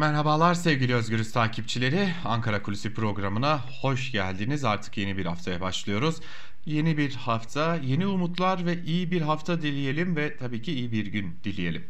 Merhabalar 0.00 0.54
sevgili 0.54 0.94
Özgürüz 0.94 1.32
takipçileri. 1.32 2.08
Ankara 2.24 2.62
Kulisi 2.62 2.94
programına 2.94 3.60
hoş 3.80 4.12
geldiniz. 4.12 4.64
Artık 4.64 4.96
yeni 4.96 5.16
bir 5.16 5.26
haftaya 5.26 5.60
başlıyoruz. 5.60 6.20
Yeni 6.66 6.98
bir 6.98 7.14
hafta, 7.14 7.76
yeni 7.76 8.06
umutlar 8.06 8.66
ve 8.66 8.82
iyi 8.84 9.10
bir 9.10 9.20
hafta 9.20 9.62
dileyelim 9.62 10.16
ve 10.16 10.36
tabii 10.36 10.62
ki 10.62 10.72
iyi 10.72 10.92
bir 10.92 11.06
gün 11.06 11.36
dileyelim. 11.44 11.84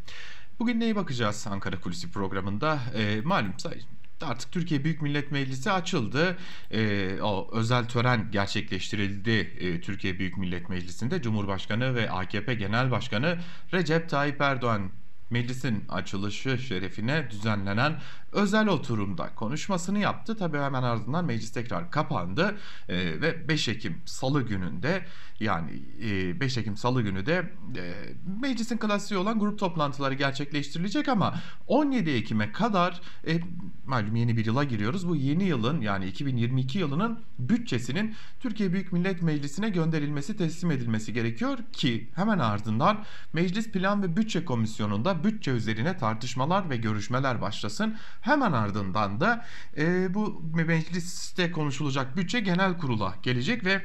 Bugün 0.59 0.81
neye 0.81 0.97
bakacağız 0.97 1.47
Ankara 1.51 1.81
Kulisi 1.81 2.11
programında? 2.11 2.79
E, 2.95 3.21
malum 3.25 3.59
say 3.59 3.81
Artık 4.23 4.53
Türkiye 4.53 4.85
Büyük 4.85 5.03
Millet 5.03 5.33
Meclisi 5.33 5.71
açıldı. 5.71 6.39
E, 6.71 7.23
o 7.23 7.51
özel 7.53 7.89
tören 7.89 8.31
gerçekleştirildi 8.31 9.31
e, 9.31 9.81
Türkiye 9.81 10.19
Büyük 10.19 10.39
Millet 10.39 10.69
Meclisi'nde. 10.69 11.23
Cumhurbaşkanı 11.23 11.95
ve 11.95 12.11
AKP 12.11 12.55
Genel 12.55 12.91
Başkanı 12.91 13.39
Recep 13.73 14.09
Tayyip 14.09 14.41
Erdoğan 14.41 14.91
meclisin 15.31 15.85
açılışı 15.89 16.59
şerefine 16.59 17.31
düzenlenen 17.31 18.01
özel 18.33 18.69
oturumda 18.69 19.35
konuşmasını 19.35 19.99
yaptı. 19.99 20.37
Tabii 20.37 20.59
hemen 20.59 20.83
ardından 20.83 21.25
meclis 21.25 21.53
tekrar 21.53 21.91
kapandı 21.91 22.57
e, 22.89 22.97
ve 22.97 23.49
5 23.49 23.69
Ekim 23.69 24.03
Salı 24.05 24.43
gününde 24.43 25.05
yani 25.41 25.83
e, 26.03 26.41
5 26.41 26.59
Ekim 26.59 26.77
Salı 26.77 27.03
günü 27.03 27.27
de 27.27 27.53
e, 27.77 27.95
meclisin 28.41 28.77
klasiği 28.77 29.21
olan 29.21 29.39
grup 29.39 29.59
toplantıları 29.59 30.15
gerçekleştirilecek 30.15 31.09
ama 31.09 31.35
17 31.67 32.11
Ekim'e 32.11 32.53
kadar 32.53 33.01
e, 33.27 33.41
malum 33.87 34.17
yeni 34.17 34.37
bir 34.37 34.47
yıla 34.47 34.65
giriyoruz. 34.65 35.09
Bu 35.09 35.17
yeni 35.17 35.45
yılın 35.45 35.81
yani 35.81 36.07
2022 36.07 36.79
yılının 36.79 37.21
bütçesinin 37.39 38.15
Türkiye 38.41 38.73
Büyük 38.73 38.93
Millet 38.93 39.23
Meclisi'ne 39.23 39.69
gönderilmesi, 39.69 40.37
teslim 40.37 40.71
edilmesi 40.71 41.13
gerekiyor 41.13 41.59
ki 41.73 42.11
hemen 42.15 42.39
ardından 42.39 43.05
Meclis 43.33 43.71
Plan 43.71 44.03
ve 44.03 44.17
Bütçe 44.17 44.45
Komisyonu'nda 44.45 45.20
bütçe 45.25 45.51
üzerine 45.51 45.97
tartışmalar 45.97 46.71
ve 46.71 46.77
görüşmeler 46.77 47.41
başlasın. 47.41 47.97
Hemen 48.21 48.53
ardından 48.53 49.21
da 49.21 49.45
e, 49.77 50.15
bu 50.15 50.43
mecliste 50.55 51.53
konuşulacak 51.53 52.17
bütçe 52.17 52.41
genel 52.41 52.79
kurula 52.79 53.15
gelecek 53.23 53.65
ve 53.65 53.83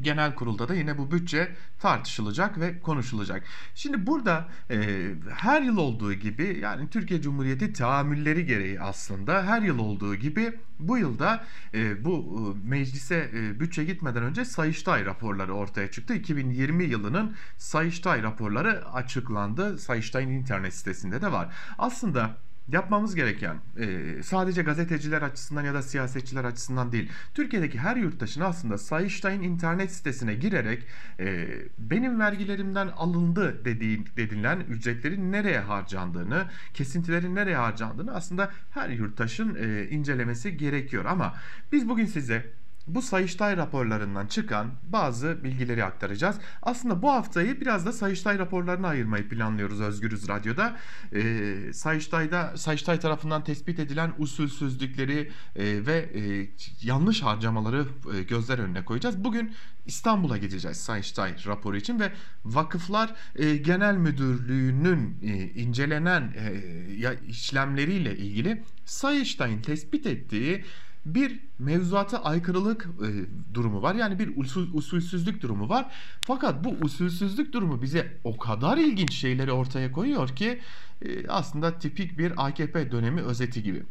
Genel 0.00 0.34
kurulda 0.34 0.68
da 0.68 0.74
yine 0.74 0.98
bu 0.98 1.10
bütçe 1.10 1.52
tartışılacak 1.78 2.60
ve 2.60 2.80
konuşulacak. 2.80 3.44
Şimdi 3.74 4.06
burada 4.06 4.48
e, 4.70 5.08
her 5.38 5.62
yıl 5.62 5.76
olduğu 5.76 6.12
gibi 6.12 6.58
yani 6.62 6.88
Türkiye 6.90 7.22
Cumhuriyeti 7.22 7.72
tahammülleri 7.72 8.46
gereği 8.46 8.80
aslında 8.80 9.46
her 9.46 9.62
yıl 9.62 9.78
olduğu 9.78 10.14
gibi 10.14 10.58
bu 10.78 10.98
yılda 10.98 11.44
e, 11.74 12.04
bu 12.04 12.14
e, 12.56 12.68
meclise 12.68 13.30
e, 13.34 13.60
bütçe 13.60 13.84
gitmeden 13.84 14.22
önce 14.22 14.44
Sayıştay 14.44 15.04
raporları 15.04 15.54
ortaya 15.54 15.90
çıktı. 15.90 16.14
2020 16.14 16.84
yılının 16.84 17.36
Sayıştay 17.56 18.22
raporları 18.22 18.92
açıklandı. 18.92 19.78
Sayıştay'ın 19.78 20.30
internet 20.30 20.74
sitesinde 20.74 21.22
de 21.22 21.32
var. 21.32 21.54
Aslında 21.78 22.36
yapmamız 22.72 23.14
gereken 23.14 23.56
e, 23.78 24.22
sadece 24.22 24.62
gazeteciler 24.62 25.22
açısından 25.22 25.64
ya 25.64 25.74
da 25.74 25.82
siyasetçiler 25.82 26.44
açısından 26.44 26.92
değil. 26.92 27.10
Türkiye'deki 27.34 27.78
her 27.78 27.96
yurttaşın 27.96 28.40
aslında 28.40 28.78
Sayıştay'ın 28.78 29.42
internet 29.42 29.92
sitesine 29.92 30.34
girerek 30.34 30.86
e, 31.20 31.48
benim 31.78 32.20
vergilerimden 32.20 32.88
alındı 32.88 33.64
dediğin, 33.64 34.08
dedilen 34.16 34.60
ücretlerin 34.60 35.32
nereye 35.32 35.60
harcandığını, 35.60 36.46
kesintilerin 36.74 37.34
nereye 37.34 37.56
harcandığını 37.56 38.14
aslında 38.14 38.50
her 38.70 38.88
yurttaşın 38.88 39.54
e, 39.54 39.88
incelemesi 39.88 40.56
gerekiyor. 40.56 41.04
Ama 41.04 41.34
biz 41.72 41.88
bugün 41.88 42.06
size 42.06 42.61
bu 42.86 43.02
Sayıştay 43.02 43.56
raporlarından 43.56 44.26
çıkan 44.26 44.70
bazı 44.82 45.44
bilgileri 45.44 45.84
aktaracağız. 45.84 46.36
Aslında 46.62 47.02
bu 47.02 47.10
haftayı 47.10 47.60
biraz 47.60 47.86
da 47.86 47.92
Sayıştay 47.92 48.38
raporlarına 48.38 48.88
ayırmayı 48.88 49.28
planlıyoruz 49.28 49.80
Özgürüz 49.80 50.28
Radyo'da. 50.28 50.76
Ee, 51.12 51.72
Sayıştay'da 51.72 52.56
Sayıştay 52.56 53.00
tarafından 53.00 53.44
tespit 53.44 53.78
edilen 53.78 54.12
usulsüzlükleri 54.18 55.30
e, 55.56 55.86
ve 55.86 56.10
e, 56.14 56.48
yanlış 56.82 57.22
harcamaları 57.22 57.86
e, 58.14 58.22
gözler 58.22 58.58
önüne 58.58 58.84
koyacağız. 58.84 59.24
Bugün 59.24 59.54
İstanbul'a 59.86 60.38
gideceğiz 60.38 60.76
Sayıştay 60.76 61.34
raporu 61.46 61.76
için 61.76 62.00
ve 62.00 62.12
Vakıflar 62.44 63.14
e, 63.36 63.56
Genel 63.56 63.96
Müdürlüğü'nün 63.96 65.18
e, 65.22 65.50
incelenen 65.50 66.22
e, 66.22 67.18
işlemleriyle 67.28 68.16
ilgili 68.16 68.62
Sayıştay'ın 68.84 69.62
tespit 69.62 70.06
ettiği 70.06 70.64
bir 71.06 71.40
mevzuata 71.58 72.24
aykırılık 72.24 72.88
e, 73.02 73.08
durumu 73.54 73.82
var. 73.82 73.94
Yani 73.94 74.18
bir 74.18 74.36
usul, 74.36 74.74
usulsüzlük 74.74 75.42
durumu 75.42 75.68
var. 75.68 75.90
Fakat 76.26 76.64
bu 76.64 76.76
usulsüzlük 76.84 77.52
durumu 77.52 77.82
bize 77.82 78.20
o 78.24 78.36
kadar 78.36 78.78
ilginç 78.78 79.14
şeyleri 79.14 79.52
ortaya 79.52 79.92
koyuyor 79.92 80.28
ki 80.28 80.60
e, 81.02 81.28
aslında 81.28 81.78
tipik 81.78 82.18
bir 82.18 82.46
AKP 82.46 82.92
dönemi 82.92 83.20
özeti 83.20 83.62
gibi. 83.62 83.82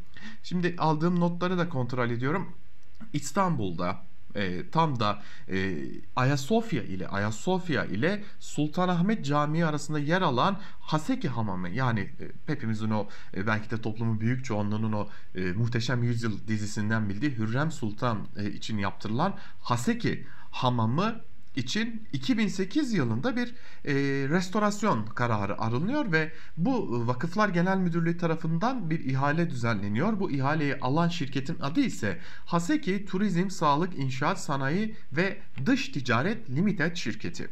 Şimdi 0.44 0.75
aldığım 0.77 1.19
notları 1.19 1.57
da 1.57 1.69
kontrol 1.69 2.09
ediyorum. 2.09 2.55
İstanbul'da 3.13 4.10
e, 4.35 4.69
tam 4.69 4.99
da 4.99 5.21
e, 5.49 5.77
Ayasofya 6.15 6.83
ile 6.83 7.07
Ayasofya 7.07 7.85
ile 7.85 8.23
Sultanahmet 8.39 9.25
Camii 9.25 9.65
arasında 9.65 9.99
yer 9.99 10.21
alan 10.21 10.59
Haseki 10.79 11.29
Hamamı. 11.29 11.69
Yani 11.69 11.99
e, 11.99 12.31
hepimizin 12.45 12.89
o 12.89 13.07
e, 13.35 13.47
belki 13.47 13.71
de 13.71 13.81
toplumun 13.81 14.19
büyük 14.19 14.45
çoğunluğunun 14.45 14.91
o 14.91 15.07
e, 15.35 15.41
Muhteşem 15.41 16.03
Yüzyıl 16.03 16.47
dizisinden 16.47 17.09
bildiği 17.09 17.37
Hürrem 17.37 17.71
Sultan 17.71 18.27
e, 18.37 18.51
için 18.51 18.77
yaptırılan 18.77 19.35
Haseki 19.61 20.27
Hamamı 20.51 21.21
için 21.56 22.07
2008 22.13 22.94
yılında 22.94 23.35
bir 23.35 23.47
e, 23.85 23.94
restorasyon 24.29 25.06
kararı 25.06 25.62
alınıyor 25.62 26.12
ve 26.12 26.31
bu 26.57 27.07
Vakıflar 27.07 27.50
Genel 27.50 27.78
Müdürlüğü 27.78 28.17
tarafından 28.17 28.89
bir 28.89 29.00
ihale 29.00 29.50
düzenleniyor. 29.50 30.19
Bu 30.19 30.31
ihaleyi 30.31 30.75
alan 30.79 31.09
şirketin 31.09 31.59
adı 31.59 31.81
ise 31.81 32.19
Haseki 32.45 33.06
Turizm, 33.06 33.50
Sağlık, 33.50 34.00
İnşaat, 34.00 34.40
Sanayi 34.40 34.95
ve 35.11 35.38
Dış 35.66 35.90
Ticaret 35.90 36.50
Limited 36.50 36.95
şirketi. 36.95 37.50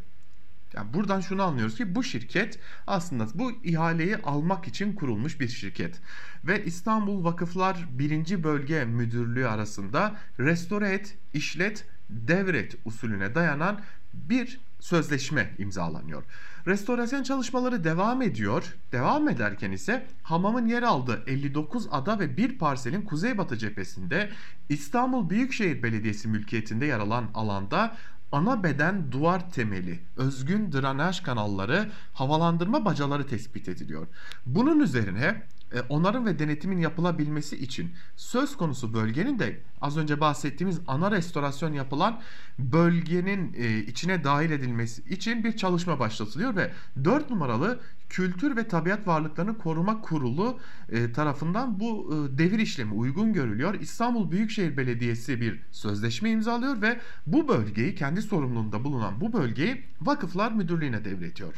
Yani 0.74 0.94
buradan 0.94 1.22
şunu 1.22 1.44
anlıyoruz 1.44 1.76
ki 1.76 1.96
bu 1.96 2.04
şirket 2.04 2.59
aslında 2.88 3.28
bu 3.34 3.52
ihaleyi 3.64 4.18
almak 4.18 4.68
için 4.68 4.94
kurulmuş 4.94 5.40
bir 5.40 5.48
şirket. 5.48 6.02
Ve 6.44 6.66
İstanbul 6.66 7.24
Vakıflar 7.24 7.88
1. 7.92 8.44
Bölge 8.44 8.86
Müdürlüğü 8.86 9.48
arasında 9.48 10.16
restore 10.40 10.90
et, 10.90 11.18
işlet 11.34 11.86
devret 12.09 12.75
usulüne 12.86 13.36
dayanan 13.36 13.80
bir 14.14 14.59
sözleşme 14.80 15.53
imzalanıyor. 15.58 16.24
Restorasyon 16.68 17.24
çalışmaları 17.24 17.84
devam 17.84 18.22
ediyor. 18.22 18.75
Devam 18.92 19.30
ederken 19.30 19.72
ise 19.72 20.06
hamamın 20.24 20.68
yer 20.68 20.84
aldığı 20.84 21.24
59 21.28 21.88
ada 21.92 22.20
ve 22.20 22.38
bir 22.38 22.58
parselin 22.58 23.02
kuzeybatı 23.02 23.58
cephesinde 23.58 24.30
İstanbul 24.70 25.30
Büyükşehir 25.30 25.84
Belediyesi 25.84 26.28
mülkiyetinde 26.28 26.86
yer 26.86 27.00
alan 27.00 27.25
alanda 27.34 27.96
ana 28.31 28.64
beden 28.64 29.12
duvar 29.12 29.52
temeli, 29.52 30.00
özgün 30.18 30.72
drenaj 30.72 31.22
kanalları, 31.22 31.91
havalandırma 32.14 32.86
bacaları 32.86 33.28
tespit 33.28 33.70
ediliyor. 33.70 34.08
Bunun 34.46 34.80
üzerine 34.80 35.41
e, 35.74 35.81
onarım 35.81 36.25
ve 36.25 36.40
denetimin 36.40 36.80
yapılabilmesi 36.80 37.57
için 37.57 37.91
söz 38.16 38.57
konusu 38.57 38.94
bölgenin 38.94 39.40
de 39.40 39.59
az 39.81 39.97
önce 39.97 40.19
bahsettiğimiz 40.19 40.80
ana 40.88 41.12
restorasyon 41.12 41.74
yapılan 41.74 42.22
bölgenin 42.59 43.53
e, 43.57 43.78
içine 43.78 44.24
dahil 44.24 44.52
edilmesi 44.52 45.02
için 45.02 45.44
bir 45.44 45.58
çalışma 45.58 46.00
başlatılıyor 46.00 46.56
ve 46.56 46.72
4 47.03 47.29
numaralı 47.29 47.79
Kültür 48.09 48.56
ve 48.56 48.68
Tabiat 48.68 49.08
Varlıklarını 49.08 49.58
Koruma 49.58 50.02
Kurulu 50.02 50.59
e, 50.90 51.12
tarafından 51.12 51.79
bu 51.79 52.09
devir 52.38 52.59
işlemi 52.59 52.94
uygun 52.94 53.34
görülüyor. 53.34 53.74
İstanbul 53.74 54.31
Büyükşehir 54.31 54.78
Belediyesi 54.78 55.41
bir 55.41 55.59
sözleşme 55.72 56.29
imzalıyor 56.29 56.81
ve 56.81 57.00
bu 57.28 57.47
bölgeyi 57.47 57.96
kendi 57.96 58.22
sorumluluğunda 58.22 58.84
bulunan 58.84 59.22
bu 59.22 59.34
bölgeyi 59.34 59.84
Vakıflar 60.02 60.52
Müdürlüğü'ne 60.52 61.06
devretiyor. 61.06 61.53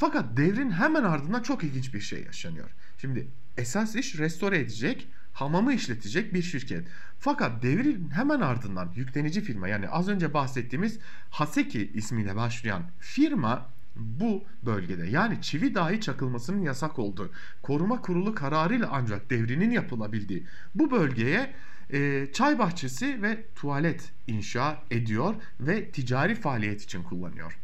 Fakat 0.00 0.36
devrin 0.36 0.70
hemen 0.70 1.04
ardından 1.04 1.42
çok 1.42 1.64
ilginç 1.64 1.94
bir 1.94 2.00
şey 2.00 2.22
yaşanıyor. 2.22 2.70
Şimdi 2.98 3.26
esas 3.56 3.96
iş 3.96 4.18
restore 4.18 4.58
edecek, 4.58 5.08
hamamı 5.32 5.74
işletecek 5.74 6.34
bir 6.34 6.42
şirket. 6.42 6.88
Fakat 7.18 7.62
devrin 7.62 8.10
hemen 8.10 8.40
ardından 8.40 8.92
yüklenici 8.96 9.40
firma 9.40 9.68
yani 9.68 9.88
az 9.88 10.08
önce 10.08 10.34
bahsettiğimiz 10.34 10.98
Haseki 11.30 11.90
ismiyle 11.94 12.36
başlayan 12.36 12.82
firma 12.98 13.66
bu 13.96 14.44
bölgede 14.66 15.06
yani 15.06 15.42
çivi 15.42 15.74
dahi 15.74 16.00
çakılmasının 16.00 16.62
yasak 16.62 16.98
olduğu 16.98 17.30
koruma 17.62 18.00
kurulu 18.00 18.34
kararıyla 18.34 18.88
ancak 18.92 19.30
devrinin 19.30 19.70
yapılabildiği 19.70 20.46
bu 20.74 20.90
bölgeye 20.90 21.54
e, 21.92 22.26
çay 22.32 22.58
bahçesi 22.58 23.22
ve 23.22 23.44
tuvalet 23.54 24.12
inşa 24.26 24.82
ediyor 24.90 25.34
ve 25.60 25.90
ticari 25.90 26.34
faaliyet 26.34 26.82
için 26.82 27.02
kullanıyor. 27.02 27.58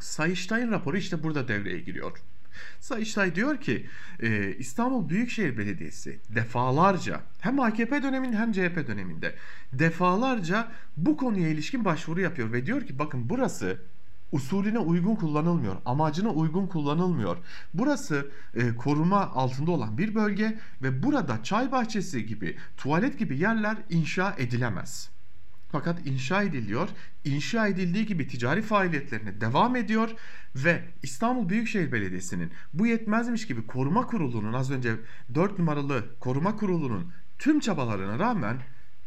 Sayıştay'ın 0.00 0.70
raporu 0.70 0.96
işte 0.96 1.22
burada 1.22 1.48
devreye 1.48 1.80
giriyor. 1.80 2.18
Sayıştay 2.80 3.34
diyor 3.34 3.60
ki 3.60 3.86
e, 4.20 4.54
İstanbul 4.58 5.08
Büyükşehir 5.08 5.58
Belediyesi 5.58 6.20
defalarca 6.28 7.20
hem 7.40 7.60
AKP 7.60 8.02
döneminde 8.02 8.36
hem 8.36 8.52
CHP 8.52 8.86
döneminde 8.88 9.34
defalarca 9.72 10.68
bu 10.96 11.16
konuya 11.16 11.48
ilişkin 11.48 11.84
başvuru 11.84 12.20
yapıyor 12.20 12.52
ve 12.52 12.66
diyor 12.66 12.86
ki 12.86 12.98
bakın 12.98 13.28
burası 13.28 13.78
usulüne 14.32 14.78
uygun 14.78 15.14
kullanılmıyor, 15.14 15.76
amacına 15.84 16.30
uygun 16.30 16.66
kullanılmıyor. 16.66 17.36
Burası 17.74 18.30
e, 18.54 18.74
koruma 18.76 19.20
altında 19.20 19.70
olan 19.70 19.98
bir 19.98 20.14
bölge 20.14 20.58
ve 20.82 21.02
burada 21.02 21.42
çay 21.42 21.72
bahçesi 21.72 22.26
gibi, 22.26 22.56
tuvalet 22.76 23.18
gibi 23.18 23.38
yerler 23.38 23.76
inşa 23.90 24.34
edilemez. 24.38 25.10
Fakat 25.72 26.06
inşa 26.06 26.42
ediliyor. 26.42 26.88
İnşa 27.24 27.66
edildiği 27.66 28.06
gibi 28.06 28.28
ticari 28.28 28.62
faaliyetlerine 28.62 29.40
devam 29.40 29.76
ediyor 29.76 30.10
ve 30.56 30.84
İstanbul 31.02 31.48
Büyükşehir 31.48 31.92
Belediyesi'nin 31.92 32.52
bu 32.74 32.86
yetmezmiş 32.86 33.46
gibi 33.46 33.66
koruma 33.66 34.06
kurulunun 34.06 34.52
az 34.52 34.70
önce 34.70 34.96
4 35.34 35.58
numaralı 35.58 36.04
koruma 36.20 36.56
kurulunun 36.56 37.12
tüm 37.38 37.60
çabalarına 37.60 38.18
rağmen 38.18 38.56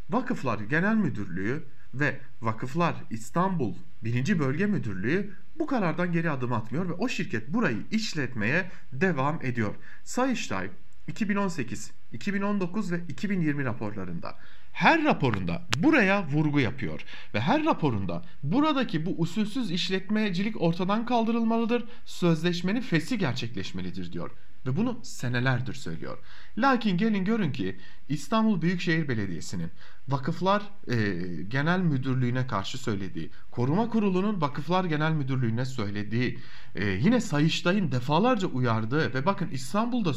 Vakıflar 0.10 0.60
Genel 0.60 0.96
Müdürlüğü 0.96 1.64
ve 1.94 2.20
Vakıflar 2.42 2.96
İstanbul 3.10 3.76
1. 4.04 4.40
Bölge 4.40 4.66
Müdürlüğü 4.66 5.34
bu 5.60 5.68
karardan 5.68 6.12
geri 6.12 6.32
adım 6.32 6.54
atmıyor 6.54 6.90
ve 6.90 6.94
o 6.94 7.10
şirket 7.10 7.48
burayı 7.48 7.84
işletmeye 7.92 8.72
devam 8.94 9.40
ediyor. 9.42 9.76
Sayıştay 10.04 10.70
2018, 11.08 11.92
2019 12.12 12.92
ve 12.92 13.00
2020 13.10 13.66
raporlarında. 13.66 14.36
Her 14.72 15.04
raporunda 15.04 15.62
buraya 15.78 16.28
vurgu 16.28 16.60
yapıyor 16.60 17.02
ve 17.34 17.40
her 17.40 17.66
raporunda 17.66 18.26
buradaki 18.44 19.06
bu 19.06 19.16
usulsüz 19.18 19.72
işletmecilik 19.72 20.62
ortadan 20.62 21.06
kaldırılmalıdır, 21.06 21.84
sözleşmenin 22.06 22.82
fesi 22.82 23.18
gerçekleşmelidir 23.18 24.14
diyor 24.14 24.32
ve 24.66 24.76
bunu 24.76 25.00
senelerdir 25.04 25.74
söylüyor. 25.74 26.18
Lakin 26.58 26.98
gelin 26.98 27.26
görün 27.26 27.52
ki 27.52 27.80
İstanbul 28.10 28.62
Büyükşehir 28.62 29.08
Belediyesi'nin 29.08 29.72
Vakıflar 30.08 30.64
e, 30.88 30.96
Genel 31.44 31.80
Müdürlüğü'ne 31.80 32.48
karşı 32.48 32.78
söylediği, 32.78 33.32
Koruma 33.52 33.90
Kurulu'nun 33.90 34.42
Vakıflar 34.42 34.86
Genel 34.86 35.12
Müdürlüğü'ne 35.12 35.66
söylediği, 35.66 36.40
e, 36.76 36.86
yine 36.86 37.22
Sayıştay'ın 37.22 37.92
defalarca 37.92 38.48
uyardığı 38.48 39.14
ve 39.14 39.26
bakın 39.26 39.50
İstanbul'da 39.52 40.14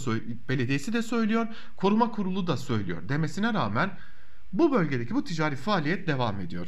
Belediyesi 0.49 0.93
de 0.93 1.03
söylüyor, 1.03 1.47
Koruma 1.77 2.11
Kurulu 2.11 2.47
da 2.47 2.57
söylüyor 2.57 3.09
demesine 3.09 3.55
rağmen 3.55 3.99
bu 4.53 4.73
bölgedeki 4.73 5.15
bu 5.15 5.25
ticari 5.25 5.57
faaliyet 5.57 6.07
devam 6.07 6.41
ediyor. 6.41 6.67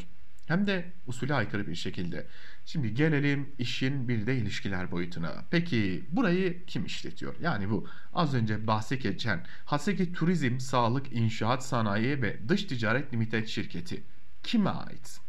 Hem 0.49 0.67
de 0.67 0.93
usule 1.07 1.35
aykırı 1.35 1.67
bir 1.67 1.75
şekilde. 1.75 2.27
Şimdi 2.65 2.95
gelelim 2.95 3.49
işin 3.59 4.09
bir 4.09 4.27
de 4.27 4.37
ilişkiler 4.37 4.91
boyutuna. 4.91 5.45
Peki 5.51 6.05
burayı 6.11 6.65
kim 6.67 6.85
işletiyor? 6.85 7.35
Yani 7.41 7.71
bu 7.71 7.87
az 8.15 8.35
önce 8.35 8.67
bahsi 8.67 8.99
geçen 8.99 9.45
Haseki 9.65 10.13
Turizm, 10.13 10.59
Sağlık, 10.59 11.13
İnşaat, 11.13 11.65
Sanayi 11.65 12.23
ve 12.23 12.49
Dış 12.49 12.65
Ticaret 12.65 13.13
Limited 13.13 13.47
şirketi 13.47 14.03
kime 14.43 14.71
ait? 14.71 15.21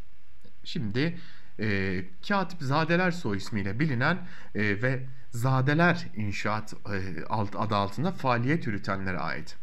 Şimdi 0.64 1.18
e, 1.60 2.06
Katip 2.28 2.62
Zadeler 2.62 3.12
soy 3.12 3.38
ismiyle 3.38 3.80
bilinen 3.80 4.18
e, 4.56 4.82
ve 4.82 5.06
Zadeler 5.32 6.08
İnşaat 6.16 6.74
e, 6.74 7.26
adı 7.30 7.76
altında 7.76 8.12
faaliyet 8.12 8.68
yürütenlere 8.68 9.20
ait. 9.20 9.58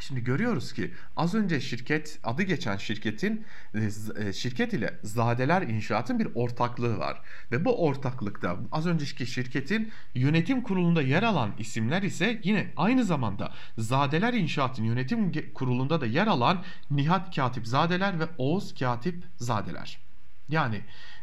Şimdi 0.00 0.24
görüyoruz 0.24 0.72
ki 0.72 0.94
az 1.16 1.34
önce 1.34 1.60
şirket 1.60 2.18
adı 2.24 2.42
geçen 2.42 2.76
şirketin 2.76 3.44
e, 3.74 3.78
e, 4.24 4.32
şirket 4.32 4.72
ile 4.72 4.98
Zadeler 5.02 5.62
İnşaat'ın 5.62 6.18
bir 6.18 6.28
ortaklığı 6.34 6.98
var 6.98 7.20
ve 7.52 7.64
bu 7.64 7.84
ortaklıkta 7.84 8.56
az 8.72 8.86
önceki 8.86 9.26
şirketin 9.26 9.92
yönetim 10.14 10.62
kurulunda 10.62 11.02
yer 11.02 11.22
alan 11.22 11.50
isimler 11.58 12.02
ise 12.02 12.40
yine 12.44 12.72
aynı 12.76 13.04
zamanda 13.04 13.52
Zadeler 13.78 14.34
İnşaat'ın 14.34 14.84
yönetim 14.84 15.52
kurulunda 15.54 16.00
da 16.00 16.06
yer 16.06 16.26
alan 16.26 16.64
Nihat 16.90 17.36
Katip 17.36 17.66
Zadeler 17.66 18.20
ve 18.20 18.24
Oğuz 18.38 18.74
Katip 18.74 19.24
Zadeler. 19.36 19.98
Yani 20.48 20.80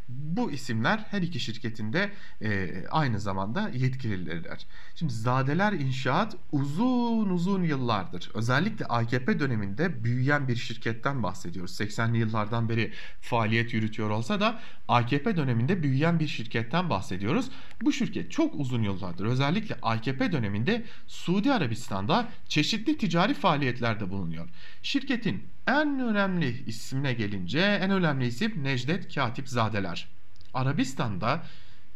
bu 0.07 0.51
isimler 0.51 1.05
her 1.09 1.21
iki 1.21 1.39
şirketinde 1.39 2.11
e, 2.41 2.71
aynı 2.91 3.19
zamanda 3.19 3.69
yetkililerler. 3.69 4.67
Şimdi 4.95 5.13
Zadeler 5.13 5.73
İnşaat 5.73 6.37
uzun 6.51 7.29
uzun 7.29 7.63
yıllardır 7.63 8.31
özellikle 8.33 8.85
AKP 8.85 9.39
döneminde 9.39 10.03
büyüyen 10.03 10.47
bir 10.47 10.55
şirketten 10.55 11.23
bahsediyoruz. 11.23 11.79
80'li 11.79 12.17
yıllardan 12.17 12.69
beri 12.69 12.93
faaliyet 13.21 13.73
yürütüyor 13.73 14.09
olsa 14.09 14.39
da 14.39 14.61
AKP 14.87 15.37
döneminde 15.37 15.83
büyüyen 15.83 16.19
bir 16.19 16.27
şirketten 16.27 16.89
bahsediyoruz. 16.89 17.49
Bu 17.81 17.91
şirket 17.91 18.31
çok 18.31 18.55
uzun 18.55 18.83
yıllardır 18.83 19.25
özellikle 19.25 19.77
AKP 19.81 20.31
döneminde 20.31 20.83
Suudi 21.07 21.53
Arabistan'da 21.53 22.29
çeşitli 22.47 22.97
ticari 22.97 23.33
faaliyetlerde 23.33 24.09
bulunuyor. 24.09 24.49
Şirketin 24.83 25.54
en 25.67 25.99
önemli 25.99 26.63
ismine 26.67 27.13
gelince 27.13 27.59
en 27.59 27.91
önemli 27.91 28.27
isim 28.27 28.63
Necdet 28.63 29.15
Katip 29.15 29.49
Zadeler. 29.49 30.07
Arabistan'da 30.53 31.43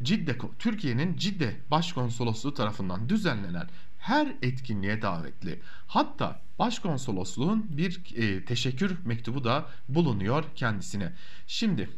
Cidde, 0.03 0.37
Türkiye'nin 0.59 1.17
Cidde 1.17 1.55
Başkonsolosluğu 1.71 2.53
tarafından 2.53 3.09
düzenlenen 3.09 3.69
her 3.97 4.35
etkinliğe 4.41 5.01
davetli. 5.01 5.59
Hatta 5.87 6.41
başkonsolosluğun 6.59 7.77
bir 7.77 8.01
e, 8.15 8.45
teşekkür 8.45 8.97
mektubu 9.05 9.43
da 9.43 9.69
bulunuyor 9.89 10.43
kendisine. 10.55 11.13
Şimdi 11.47 11.89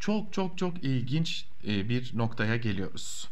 çok 0.00 0.32
çok 0.32 0.58
çok 0.58 0.84
ilginç 0.84 1.46
e, 1.66 1.88
bir 1.88 2.10
noktaya 2.14 2.56
geliyoruz. 2.56 3.28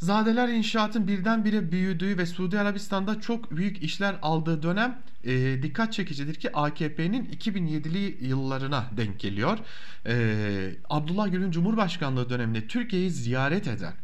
Zadeler 0.00 0.48
İnşaat'ın 0.48 1.08
birdenbire 1.08 1.72
büyüdüğü 1.72 2.18
ve 2.18 2.26
Suudi 2.26 2.60
Arabistan'da 2.60 3.20
çok 3.20 3.56
büyük 3.56 3.82
işler 3.82 4.16
aldığı 4.22 4.62
dönem 4.62 5.02
e, 5.24 5.62
dikkat 5.62 5.92
çekicidir 5.92 6.34
ki 6.34 6.56
AKP'nin 6.56 7.24
2007'li 7.24 8.26
yıllarına 8.26 8.90
denk 8.96 9.20
geliyor. 9.20 9.58
E, 10.06 10.74
Abdullah 10.90 11.30
Gül'ün 11.32 11.50
Cumhurbaşkanlığı 11.50 12.30
döneminde 12.30 12.66
Türkiye'yi 12.66 13.10
ziyaret 13.10 13.66
eden 13.66 13.94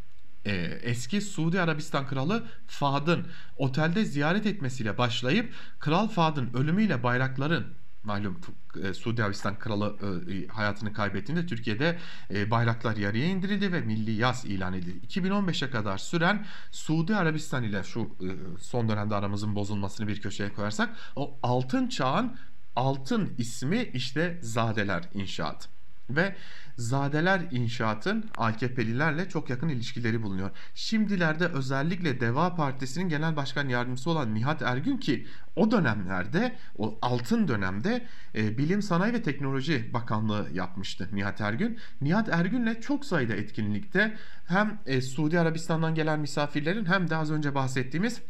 e, 0.46 0.52
eski 0.82 1.20
Suudi 1.20 1.60
Arabistan 1.60 2.06
Kralı 2.06 2.44
Fahad'ın 2.66 3.26
otelde 3.56 4.04
ziyaret 4.04 4.46
etmesiyle 4.46 4.98
başlayıp 4.98 5.52
Kral 5.78 6.08
Fahad'ın 6.08 6.50
ölümüyle 6.54 7.02
bayrakların 7.02 7.66
malum 8.06 8.40
e, 8.82 8.94
Suudi 8.94 9.24
Arabistan 9.24 9.58
kralı 9.58 9.96
e, 10.30 10.46
hayatını 10.46 10.92
kaybettiğinde 10.92 11.46
Türkiye'de 11.46 11.98
e, 12.30 12.50
bayraklar 12.50 12.96
yarıya 12.96 13.26
indirildi 13.26 13.72
ve 13.72 13.80
milli 13.80 14.10
yaz 14.10 14.44
ilan 14.44 14.72
edildi. 14.74 15.06
2015'e 15.06 15.70
kadar 15.70 15.98
süren 15.98 16.46
Suudi 16.70 17.16
Arabistan 17.16 17.62
ile 17.62 17.82
şu 17.82 18.16
son 18.60 18.88
dönemde 18.88 19.14
aramızın 19.14 19.54
bozulmasını 19.54 20.08
bir 20.08 20.20
köşeye 20.20 20.52
koyarsak 20.52 20.96
o 21.16 21.38
altın 21.42 21.88
çağın 21.88 22.36
altın 22.76 23.34
ismi 23.38 23.90
işte 23.94 24.38
Zadeler 24.42 25.04
İnşaat 25.14 25.75
ve 26.10 26.34
Zadeler 26.76 27.40
İnşaat'ın 27.50 28.24
AKP'lilerle 28.36 29.28
çok 29.28 29.50
yakın 29.50 29.68
ilişkileri 29.68 30.22
bulunuyor. 30.22 30.50
Şimdilerde 30.74 31.46
özellikle 31.46 32.20
Deva 32.20 32.54
Partisi'nin 32.54 33.08
genel 33.08 33.36
başkan 33.36 33.68
yardımcısı 33.68 34.10
olan 34.10 34.34
Nihat 34.34 34.62
Ergün 34.62 34.96
ki 34.96 35.26
o 35.56 35.70
dönemlerde 35.70 36.56
o 36.78 36.98
altın 37.02 37.48
dönemde 37.48 38.06
e, 38.34 38.58
Bilim 38.58 38.82
Sanayi 38.82 39.12
ve 39.12 39.22
Teknoloji 39.22 39.90
Bakanlığı 39.94 40.48
yapmıştı 40.52 41.08
Nihat 41.12 41.40
Ergün. 41.40 41.78
Nihat 42.00 42.28
Ergün'le 42.28 42.80
çok 42.80 43.04
sayıda 43.04 43.34
etkinlikte 43.34 44.16
hem 44.46 44.78
e, 44.86 45.00
Suudi 45.00 45.40
Arabistan'dan 45.40 45.94
gelen 45.94 46.20
misafirlerin 46.20 46.84
hem 46.84 47.10
de 47.10 47.16
az 47.16 47.30
önce 47.30 47.54
bahsettiğimiz 47.54 48.22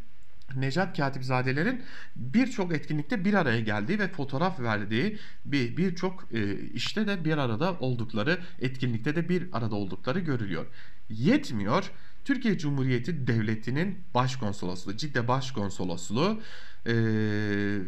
Necat 0.54 0.96
Katipzadelerin 0.96 1.82
birçok 2.16 2.74
etkinlikte 2.74 3.24
bir 3.24 3.34
araya 3.34 3.60
geldiği 3.60 3.98
ve 3.98 4.08
fotoğraf 4.08 4.60
verdiği 4.60 5.18
bir 5.44 5.76
birçok 5.76 6.28
e, 6.32 6.60
işte 6.60 7.06
de 7.06 7.24
bir 7.24 7.38
arada 7.38 7.76
oldukları, 7.80 8.38
etkinlikte 8.60 9.16
de 9.16 9.28
bir 9.28 9.48
arada 9.52 9.74
oldukları 9.74 10.20
görülüyor. 10.20 10.66
Yetmiyor. 11.10 11.90
Türkiye 12.24 12.58
Cumhuriyeti 12.58 13.26
Devleti'nin 13.26 13.98
başkonsolosluğu, 14.14 14.96
Cidde 14.96 15.28
Başkonsolosluğu 15.28 16.40
e, 16.86 16.94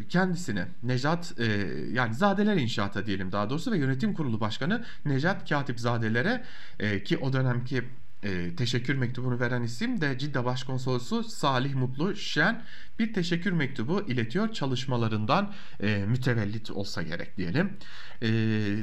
kendisine 0.09 0.67
Necat 0.83 1.39
e, 1.39 1.45
yani 1.91 2.13
Zadeler 2.13 2.57
İnşaat'a 2.57 3.05
diyelim 3.05 3.31
daha 3.31 3.49
doğrusu 3.49 3.71
ve 3.71 3.77
yönetim 3.77 4.13
kurulu 4.13 4.39
başkanı 4.39 4.85
Necat 5.05 5.49
Katipzadelere 5.49 6.43
e, 6.79 7.03
ki 7.03 7.17
o 7.17 7.33
dönemki 7.33 7.83
e, 8.23 8.55
teşekkür 8.55 8.95
mektubunu 8.95 9.39
veren 9.39 9.63
isim 9.63 10.01
de 10.01 10.17
Cidde 10.17 10.45
Başkonsolosu 10.45 11.23
Salih 11.23 11.75
Mutlu 11.75 12.15
Şen 12.15 12.63
bir 12.99 13.13
teşekkür 13.13 13.51
mektubu 13.51 14.01
iletiyor 14.07 14.53
çalışmalarından 14.53 15.53
e, 15.81 16.05
mütevellit 16.07 16.71
olsa 16.71 17.01
gerek 17.01 17.37
diyelim. 17.37 17.77
E, 18.21 18.29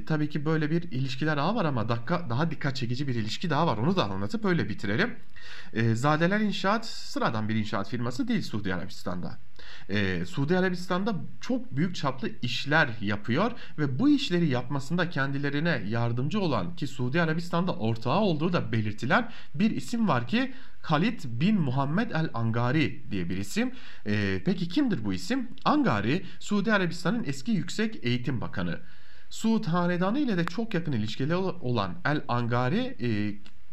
tabii 0.07 0.29
ki 0.29 0.45
böyle 0.45 0.71
bir 0.71 0.83
ilişkiler 0.83 1.37
ağı 1.37 1.55
var 1.55 1.65
ama 1.65 1.89
dakika, 1.89 2.31
daha 2.31 2.51
dikkat 2.51 2.77
çekici 2.77 3.09
bir 3.09 3.15
ilişki 3.15 3.51
daha 3.51 3.67
var 3.67 3.79
onu 3.79 3.97
da 3.97 4.05
anlatıp 4.05 4.45
öyle 4.45 4.69
bitirelim. 4.69 5.17
E, 5.73 5.95
Zadeler 5.95 6.41
İnşaat 6.41 6.87
sıradan 6.87 7.49
bir 7.49 7.55
inşaat 7.55 7.89
firması 7.89 8.29
değil 8.29 8.43
Suudi 8.43 8.75
Arabistan'da. 8.75 9.46
Ee, 9.91 10.25
Suudi 10.27 10.59
Arabistan'da 10.59 11.15
çok 11.41 11.77
büyük 11.77 11.95
çaplı 11.95 12.31
işler 12.43 12.89
yapıyor 13.01 13.53
ve 13.79 13.99
bu 13.99 14.09
işleri 14.09 14.49
yapmasında 14.49 15.11
kendilerine 15.11 15.83
yardımcı 15.89 16.41
olan 16.41 16.77
ki 16.77 16.87
Suudi 16.87 17.23
Arabistan'da 17.23 17.75
ortağı 17.75 18.21
olduğu 18.21 18.53
da 18.53 18.73
belirtilen 18.73 19.31
bir 19.55 19.71
isim 19.71 20.09
var 20.09 20.29
ki 20.29 20.53
Halid 20.83 21.21
bin 21.25 21.61
Muhammed 21.61 22.11
el 22.11 22.31
Angari 22.35 23.11
diye 23.11 23.29
bir 23.29 23.37
isim. 23.37 23.73
Ee, 24.07 24.43
peki 24.45 24.69
kimdir 24.69 25.05
bu 25.05 25.13
isim? 25.13 25.49
Angari 25.65 26.25
Suudi 26.41 26.73
Arabistan'ın 26.73 27.25
eski 27.25 27.51
yüksek 27.51 28.05
eğitim 28.05 28.41
bakanı. 28.41 28.79
Suud 29.31 29.65
Hanedanı 29.65 30.19
ile 30.19 30.37
de 30.37 30.45
çok 30.45 30.75
yakın 30.75 30.93
ilişkili 30.93 31.35
olan 31.35 31.95
El 32.05 32.25
Angari 32.29 32.97
e, 33.01 33.09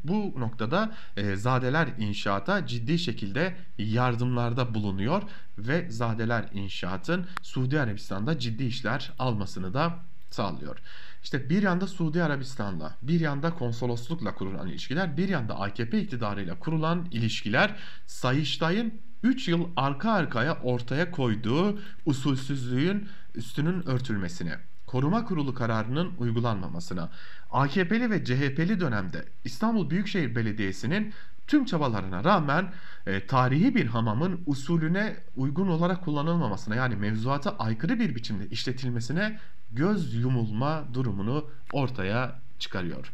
Bu 0.04 0.34
noktada 0.38 0.92
e, 1.18 1.36
Zadeler 1.36 1.88
İnşaat'a 1.98 2.68
ciddi 2.68 3.00
şekilde 3.00 3.56
yardımlarda 3.78 4.74
bulunuyor 4.74 5.22
ve 5.58 5.92
Zadeler 5.92 6.46
İnşaat'ın 6.54 7.26
Suudi 7.42 7.80
Arabistan'da 7.80 8.40
ciddi 8.40 8.64
işler 8.64 9.12
almasını 9.20 9.74
da 9.74 10.00
sağlıyor. 10.30 10.78
İşte 11.24 11.50
bir 11.50 11.64
yanda 11.64 11.88
Suudi 11.88 12.24
Arabistan'la, 12.24 12.98
bir 13.02 13.20
yanda 13.20 13.54
konsoloslukla 13.54 14.36
kurulan 14.36 14.68
ilişkiler, 14.68 15.18
bir 15.18 15.30
yanda 15.30 15.60
AKP 15.60 16.02
iktidarıyla 16.02 16.60
kurulan 16.60 17.08
ilişkiler 17.12 17.76
Sayıştay'ın 18.08 18.94
3 19.24 19.48
yıl 19.48 19.68
arka 19.76 20.12
arkaya 20.12 20.62
ortaya 20.62 21.12
koyduğu 21.12 21.80
usulsüzlüğün 22.06 23.10
üstünün 23.36 23.88
örtülmesine, 23.88 24.60
koruma 24.94 25.26
kurulu 25.26 25.54
kararının 25.54 26.12
uygulanmamasına, 26.18 27.10
AKP'li 27.52 28.10
ve 28.10 28.26
CHP'li 28.26 28.80
dönemde 28.80 29.26
İstanbul 29.44 29.90
Büyükşehir 29.90 30.36
Belediyesi'nin 30.36 31.14
tüm 31.48 31.66
çabalarına 31.66 32.24
rağmen 32.24 32.74
e, 33.08 33.28
tarihi 33.28 33.76
bir 33.76 33.86
hamamın 33.86 34.42
usulüne 34.46 35.16
uygun 35.36 35.68
olarak 35.68 36.04
kullanılmamasına 36.04 36.76
yani 36.76 36.96
mevzuata 36.96 37.58
aykırı 37.58 38.00
bir 38.00 38.16
biçimde 38.16 38.48
işletilmesine 38.48 39.40
göz 39.72 40.14
yumulma 40.14 40.84
durumunu 40.94 41.50
ortaya 41.72 42.40
çıkarıyor. 42.60 43.14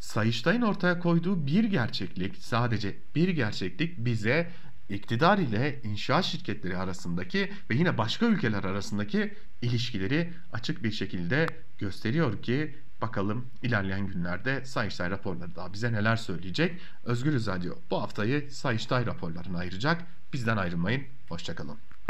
Sayıştay'ın 0.00 0.62
ortaya 0.62 0.98
koyduğu 0.98 1.46
bir 1.46 1.64
gerçeklik, 1.64 2.36
sadece 2.36 2.96
bir 3.14 3.28
gerçeklik 3.28 4.04
bize 4.04 4.50
iktidar 4.88 5.38
ile 5.38 5.80
inşaat 5.82 6.24
şirketleri 6.24 6.76
arasındaki 6.76 7.52
ve 7.70 7.74
yine 7.74 7.98
başka 7.98 8.26
ülkeler 8.26 8.64
arasındaki 8.64 9.34
ilişkileri 9.62 10.32
açık 10.52 10.84
bir 10.84 10.92
şekilde 10.92 11.46
gösteriyor 11.78 12.42
ki 12.42 12.76
bakalım 13.02 13.46
ilerleyen 13.62 14.06
günlerde 14.06 14.64
Sayıştay 14.64 15.10
raporları 15.10 15.56
daha 15.56 15.72
bize 15.72 15.92
neler 15.92 16.16
söyleyecek. 16.16 16.80
Özgür 17.04 17.46
Radyo 17.46 17.74
bu 17.90 18.02
haftayı 18.02 18.50
Sayıştay 18.50 19.06
raporlarına 19.06 19.58
ayıracak. 19.58 20.02
Bizden 20.32 20.56
ayrılmayın. 20.56 21.02
Hoşçakalın. 21.28 21.85